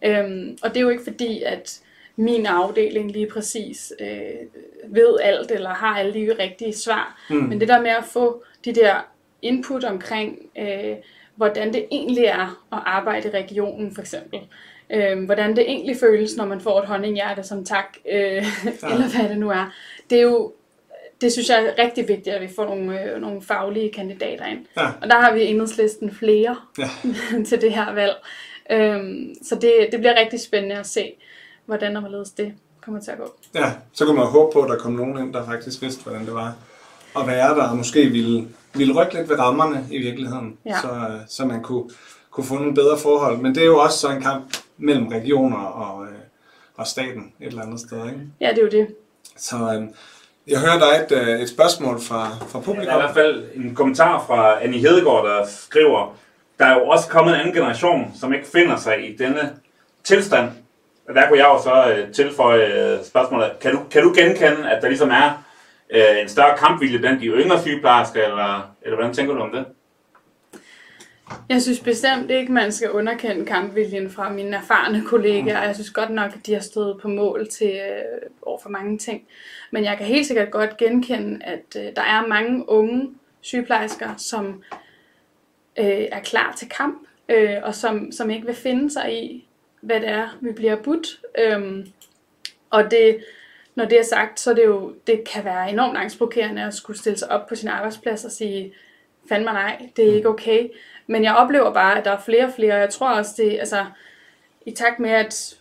[0.05, 1.79] Øhm, og det er jo ikke fordi, at
[2.15, 4.47] min afdeling lige præcis øh,
[4.87, 7.21] ved alt, eller har alle de rigtige svar.
[7.29, 7.35] Mm.
[7.35, 8.95] Men det der med at få de der
[9.41, 10.95] input omkring, øh,
[11.35, 14.39] hvordan det egentlig er at arbejde i regionen for eksempel.
[14.89, 18.43] Øh, hvordan det egentlig føles, når man får et honninghjerte som tak, øh, ja.
[18.91, 19.73] eller hvad det nu er.
[20.09, 20.53] Det er jo
[21.21, 24.65] det synes jeg er rigtig vigtigt, at vi får nogle, øh, nogle faglige kandidater ind.
[24.77, 24.87] Ja.
[25.01, 26.89] Og der har vi enhedslisten flere ja.
[27.49, 28.15] til det her valg.
[28.71, 31.13] Øhm, så det, det bliver rigtig spændende at se,
[31.65, 33.33] hvordan og hvorledes det kommer til at gå.
[33.55, 36.25] Ja, så kan man håbe på, at der kommer nogen ind, der faktisk vidste, hvordan
[36.25, 36.55] det var
[37.19, 40.75] at være der, og måske ville ville rykke lidt ved rammerne i virkeligheden, Ja.
[40.81, 40.89] så,
[41.27, 41.83] så man kunne,
[42.31, 43.37] kunne få nogle bedre forhold.
[43.37, 46.11] Men det er jo også så en kamp mellem regioner og, øh,
[46.77, 48.05] og staten et eller andet sted.
[48.05, 48.19] Ikke?
[48.41, 48.87] Ja, det er jo det.
[49.37, 49.83] Så øh,
[50.47, 52.91] jeg hører der er et, øh, et spørgsmål fra, fra Der publikum.
[52.93, 56.15] er i hvert fald en kommentar fra Annie Hedegaard, der skriver,
[56.59, 59.51] der er jo også kommet en anden generation, som ikke finder sig i denne
[60.03, 60.49] tilstand.
[61.09, 64.69] Og der kunne jeg jo så øh, tilføje øh, spørgsmålet, kan du, kan du genkende,
[64.71, 65.41] at der ligesom er
[65.89, 69.65] øh, en større kampvilje blandt de yngre sygeplejersker, eller, eller hvordan tænker du om det?
[71.49, 75.63] Jeg synes bestemt ikke, man skal underkende kampviljen fra mine erfarne kollegaer.
[75.63, 78.97] Jeg synes godt nok, at de har stået på mål til øh, over for mange
[78.97, 79.23] ting.
[79.71, 83.09] Men jeg kan helt sikkert godt genkende, at øh, der er mange unge
[83.41, 84.63] sygeplejersker, som
[85.79, 89.47] øh, er klar til kamp, øh, og som, som ikke vil finde sig i,
[89.81, 91.07] hvad det er, vi bliver budt.
[91.39, 91.85] Øh,
[92.69, 93.17] og det,
[93.75, 96.99] når det er sagt, så er det jo, det kan være enormt angstprovokerende at skulle
[96.99, 98.73] stille sig op på sin arbejdsplads og sige,
[99.29, 100.69] fandme nej, det er ikke okay.
[101.07, 103.59] Men jeg oplever bare, at der er flere og flere, og jeg tror også, det
[103.59, 103.85] altså,
[104.65, 105.55] i takt med, at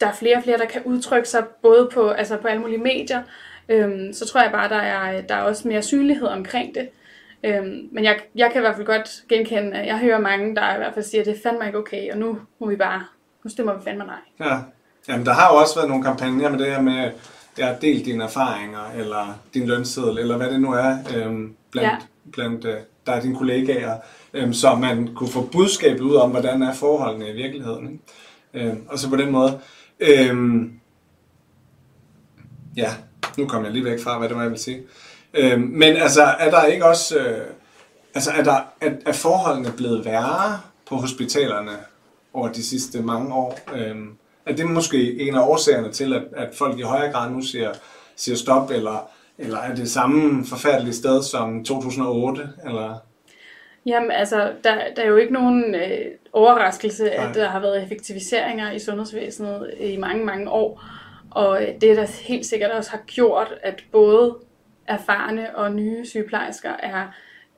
[0.00, 2.78] der er flere og flere, der kan udtrykke sig både på, altså på alle mulige
[2.78, 3.22] medier,
[3.68, 6.88] øhm, så tror jeg bare, der er, der er også mere synlighed omkring det.
[7.44, 10.74] Øhm, men jeg, jeg kan i hvert fald godt genkende, at jeg hører mange, der
[10.74, 13.04] i hvert fald siger, at det er fandme ikke okay, og nu må vi bare,
[13.44, 14.18] nu stemmer vi fandme nej.
[14.40, 14.58] Ja.
[15.08, 17.10] Jamen, der har jo også været nogle kampagner med det her med,
[17.58, 21.90] ja, del dine erfaringer, eller din lønseddel, eller hvad det nu er, øhm, blandt, Ja.
[21.90, 22.30] ja.
[22.32, 23.98] blandt øh, der er dine kollegaer,
[24.34, 28.00] øhm, så man kunne få budskabet ud om, hvordan er forholdene i virkeligheden.
[28.54, 28.68] Ikke?
[28.68, 29.60] Øhm, og så på den måde.
[30.00, 30.72] Øhm,
[32.76, 32.90] ja,
[33.38, 34.82] nu kom jeg lige væk fra, hvad det var, jeg ville sige.
[35.34, 37.18] Øhm, men altså, er der ikke også...
[37.18, 37.46] Øh,
[38.14, 41.72] altså, er, der, er, er forholdene blevet værre på hospitalerne
[42.32, 43.58] over de sidste mange år?
[43.74, 44.10] Øhm,
[44.46, 47.72] er det måske en af årsagerne til, at, at folk i højere grad nu siger,
[48.16, 52.48] siger stop, eller, eller er det samme forfærdelige sted som 2008?
[52.66, 52.98] Eller?
[53.86, 57.14] Jamen altså, der, der er jo ikke nogen øh, overraskelse, Nej.
[57.14, 60.84] at der har været effektiviseringer i sundhedsvæsenet i mange, mange år.
[61.30, 64.36] Og øh, det, der helt sikkert også har gjort, at både
[64.86, 67.06] erfarne og nye sygeplejersker er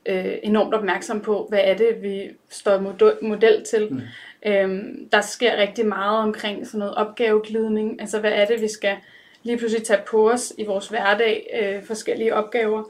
[0.07, 2.79] øh, enormt opmærksomme på, hvad er det, vi står
[3.23, 3.89] model til.
[3.91, 4.01] Mm.
[4.47, 8.01] Øhm, der sker rigtig meget omkring sådan noget opgaveglidning.
[8.01, 8.97] Altså, hvad er det, vi skal
[9.43, 12.85] lige pludselig tage på os i vores hverdag, øh, forskellige opgaver.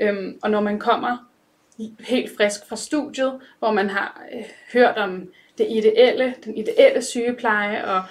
[0.00, 1.28] Øhm, og når man kommer
[2.00, 7.84] helt frisk fra studiet, hvor man har øh, hørt om det ideelle, den ideelle sygepleje,
[7.84, 8.02] og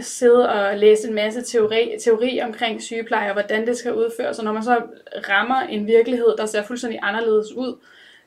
[0.00, 4.44] sidde og læse en masse teori, teori omkring sygepleje, og hvordan det skal udføres, og
[4.44, 4.82] når man så
[5.28, 7.76] rammer en virkelighed, der ser fuldstændig anderledes ud,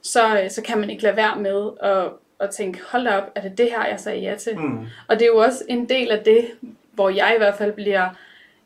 [0.02, 3.32] så, øh, så kan man ikke lade være med at, at tænke, hold da op,
[3.36, 4.60] er det det her, jeg sagde ja til?
[4.60, 4.86] Mm.
[5.08, 6.46] Og det er jo også en del af det,
[6.92, 8.10] hvor jeg i hvert fald bliver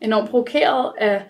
[0.01, 1.23] enormt provokeret af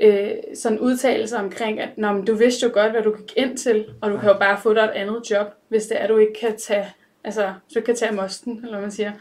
[0.00, 3.56] øh, sådan udtalelser omkring, at Nå, men du vidste jo godt, hvad du gik ind
[3.56, 6.16] til, og du kan jo bare få dig et andet job, hvis det er, du
[6.16, 6.86] ikke kan tage,
[7.24, 9.12] altså, du kan tage mosten, eller hvad man siger.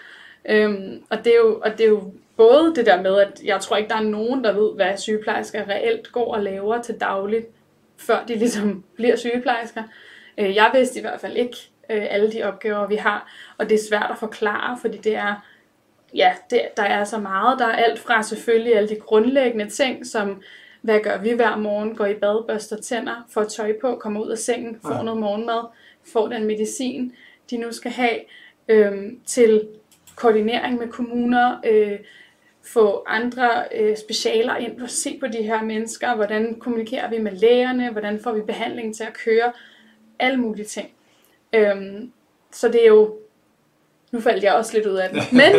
[0.50, 3.62] Øhm, og, det er jo, og det er jo både det der med, at jeg
[3.62, 7.48] tror ikke, der er nogen, der ved, hvad sygeplejersker reelt går og laver til dagligt,
[7.98, 9.84] før de ligesom bliver sygeplejersker.
[10.38, 11.58] Øh, jeg vidste i hvert fald ikke
[11.90, 15.36] øh, alle de opgaver, vi har, og det er svært at forklare, fordi det er,
[16.16, 17.60] ja, det, der er så meget.
[17.60, 20.42] Der er alt fra selvfølgelig alle de grundlæggende ting, som
[20.82, 24.30] hvad gør vi hver morgen, går i bad, børster tænder, får tøj på, kommer ud
[24.30, 25.02] af sengen, får Ja.
[25.02, 25.64] noget morgenmad,
[26.14, 27.16] får den medicin,
[27.50, 28.20] de nu skal have,
[28.68, 29.68] øhm, til
[30.16, 32.00] koordinering med kommuner, øh,
[32.64, 37.32] få andre øh, specialer ind at se på de her mennesker, hvordan kommunikerer vi med
[37.32, 39.54] lægerne, hvordan får vi behandlingen til at køre,
[40.20, 40.90] alle mulige ting.
[41.54, 42.12] Øhm,
[42.52, 43.18] så det er jo,
[44.12, 45.52] nu faldt jeg også lidt ud af det, men,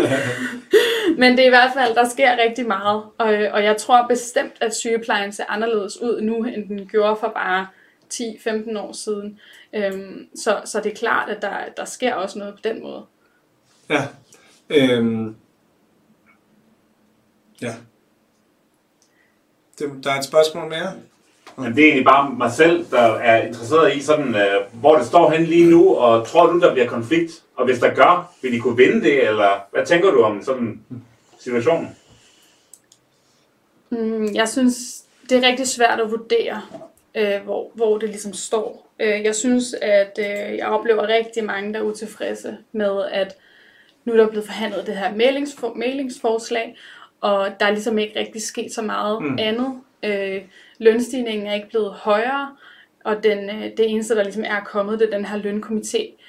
[1.19, 4.55] men det er i hvert fald, der sker rigtig meget, og, og jeg tror bestemt,
[4.61, 7.67] at sygeplejen ser anderledes ud nu, end den gjorde for bare
[8.15, 9.41] 10-15 år siden.
[9.75, 13.07] Øhm, så, så det er klart, at der, der sker også noget på den måde.
[13.91, 14.09] Ja.
[14.71, 15.37] Øhm.
[17.63, 17.75] Ja.
[19.79, 20.95] Det, der er et spørgsmål mere.
[21.57, 25.07] Men det er egentlig bare mig selv, der er interesseret i, sådan, øh, hvor det
[25.07, 27.43] står hen lige nu, og tror du, der bliver konflikt?
[27.57, 30.63] Og hvis der gør, vil de kunne vinde det, eller hvad tænker du om sådan
[30.63, 31.05] en
[31.39, 31.89] situation?
[33.91, 34.75] Mm, jeg synes,
[35.31, 36.63] det er rigtig svært at vurdere,
[37.15, 38.87] øh, hvor, hvor det ligesom står.
[39.01, 43.37] Øh, jeg synes, at øh, jeg oplever rigtig mange, der er utilfredse med, at
[44.05, 46.77] nu er der blevet forhandlet det her mailingsfor, mailingsforslag,
[47.21, 49.29] og der er ligesom ikke rigtig sket så meget Mm.
[49.29, 49.37] mm.
[49.41, 49.75] andet.
[50.03, 50.43] Øh,
[50.79, 52.57] lønstigningen er ikke blevet højere,
[53.05, 56.23] og den, øh, det eneste, der ligesom er kommet, det er den her lønkomité.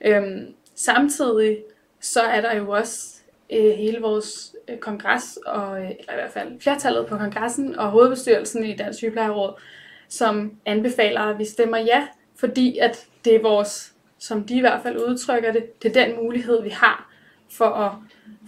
[0.00, 1.58] Øhm, samtidig
[2.00, 3.16] så er der jo også
[3.52, 7.90] øh, hele vores øh, kongres, og, øh, eller i hvert fald flertallet på kongressen og
[7.90, 9.60] hovedbestyrelsen i Dansk Sygeplejeråd,
[10.08, 14.82] som anbefaler, at vi stemmer ja, fordi at det er vores, som de i hvert
[14.82, 17.10] fald udtrykker det, det er den mulighed, vi har
[17.50, 17.92] for at,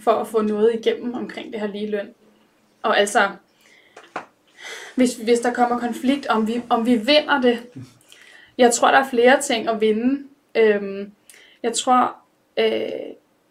[0.03, 2.13] for at få noget igennem omkring det her lige løn.
[2.83, 3.29] Og altså,
[4.99, 7.59] hvis, hvis der kommer konflikt, om vi, om vi vinder det,
[8.57, 10.23] jeg tror, der er flere ting at vinde.
[10.55, 11.11] Øhm,
[11.63, 12.15] jeg tror,
[12.57, 12.89] øh,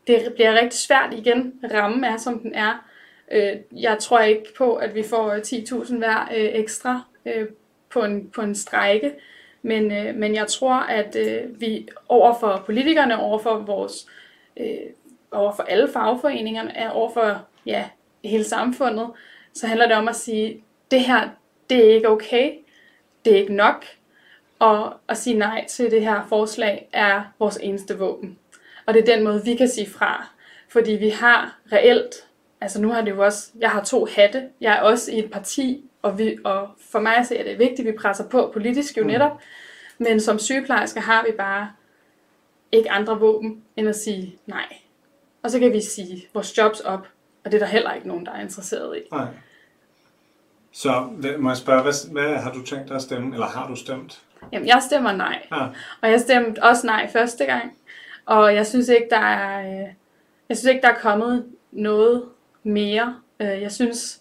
[0.07, 1.55] det bliver rigtig svært igen.
[1.75, 2.85] Rammen er, som den er.
[3.33, 7.47] Øh, jeg tror ikke på, at vi får øh, 10.000 hver øh, ekstra øh,
[7.91, 9.13] på, en, på en strække.
[9.63, 14.07] Men, øh, men jeg tror, at øh, vi overfor politikerne, overfor vores,
[14.57, 14.91] øh,
[15.31, 17.85] overfor alle fagforeningerne, overfor ja,
[18.25, 19.11] hele samfundet,
[19.53, 21.29] så handler det om at sige, det her,
[21.71, 22.53] det er ikke okay,
[23.25, 23.85] det er ikke nok,
[24.59, 28.39] og at sige nej til det her forslag er vores eneste våben.
[28.87, 30.29] Og det er den måde, vi kan sige fra.
[30.69, 32.15] Fordi vi har reelt,
[32.61, 35.31] altså nu har det jo også, jeg har to hatte, jeg er også i et
[35.31, 38.97] parti, og, vi, og for mig så er det vigtigt, at vi presser på politisk
[38.97, 39.09] jo mm.
[39.09, 40.05] netop, mm.
[40.05, 41.73] men som sygeplejersker har vi bare
[42.73, 44.77] ikke andre våben, end at sige nej.
[45.43, 47.09] Og så kan vi sige vores jobs op,
[47.45, 49.01] og det er der heller ikke nogen, der er interesseret i.
[49.13, 49.27] Nej.
[50.79, 53.77] Så må jeg spørge, hvad, hvad har du tænkt dig at stemme, eller har du
[53.77, 54.23] stemt?
[54.53, 55.47] Jamen, jeg stemmer nej.
[55.53, 55.67] Ja.
[56.03, 57.73] Og jeg stemte også nej første gang.
[58.27, 59.89] Og jeg synes ikke, der er, øh,
[60.49, 62.25] jeg synes ikke, der er kommet noget
[62.63, 63.17] mere.
[63.41, 64.21] Øh, jeg synes,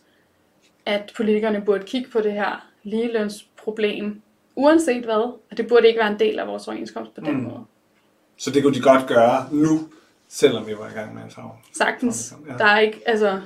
[0.86, 4.22] at politikerne burde kigge på det her ligelønsproblem,
[4.56, 5.34] uanset hvad.
[5.52, 7.44] Og det burde ikke være en del af vores overenskomst på den mm.
[7.44, 7.64] måde.
[8.38, 9.80] Så det kunne de godt gøre nu,
[10.28, 11.52] selvom vi var i gang med en farve?
[11.74, 12.34] Sagtens.
[12.48, 12.54] Ja.
[12.58, 13.42] Der, er ikke, altså,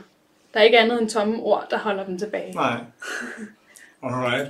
[0.53, 2.53] der er ikke andet end tomme ord, der holder dem tilbage.
[2.53, 2.77] Nej.
[4.03, 4.47] Alright.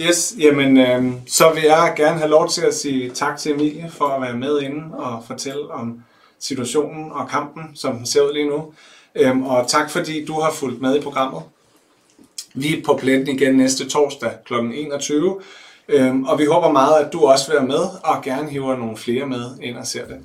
[0.00, 3.90] Yes, jamen øh, så vil jeg gerne have lov til at sige tak til Emilie
[3.90, 6.02] for at være med inde og fortælle om
[6.38, 8.72] situationen og kampen, som den ser ud lige nu.
[9.14, 11.42] Øhm, og tak fordi du har fulgt med i programmet.
[12.54, 14.54] Vi er på pletten igen næste torsdag kl.
[14.54, 15.40] 21.
[15.88, 18.96] Øhm, og vi håber meget, at du også vil være med og gerne hiver nogle
[18.96, 20.16] flere med ind og ser det.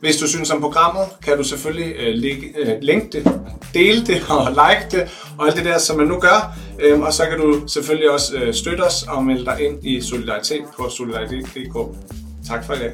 [0.00, 3.40] Hvis du synes om programmet, kan du selvfølgelig øh, link, øh, linke det,
[3.74, 6.56] dele det og like det og alt det der, som man nu gør.
[6.80, 10.00] Øhm, og så kan du selvfølgelig også øh, støtte os og melde dig ind i
[10.00, 11.96] Solidaritet på solidaritet.dk.
[12.48, 12.92] Tak for i dag.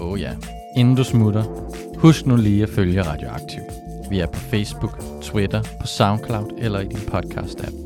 [0.00, 0.30] Oh ja.
[0.76, 1.44] Inden du smutter,
[1.98, 3.60] husk nu lige at følge Radioaktiv.
[4.10, 7.85] Vi er på Facebook, Twitter, på SoundCloud eller i din podcast-app.